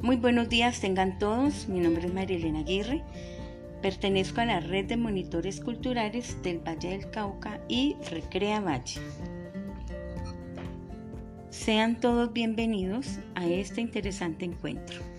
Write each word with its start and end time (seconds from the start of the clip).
Muy 0.00 0.14
buenos 0.14 0.48
días 0.48 0.80
tengan 0.80 1.18
todos. 1.18 1.68
Mi 1.68 1.80
nombre 1.80 2.06
es 2.06 2.14
Marilena 2.14 2.60
Aguirre. 2.60 3.02
Pertenezco 3.82 4.40
a 4.40 4.44
la 4.44 4.60
red 4.60 4.84
de 4.84 4.96
monitores 4.96 5.60
culturales 5.60 6.40
del 6.42 6.60
Valle 6.60 6.90
del 6.90 7.10
Cauca 7.10 7.60
y 7.68 7.96
Recrea 8.08 8.60
Valle. 8.60 9.00
Sean 11.50 11.98
todos 11.98 12.32
bienvenidos 12.32 13.18
a 13.34 13.46
este 13.46 13.80
interesante 13.80 14.44
encuentro. 14.44 15.17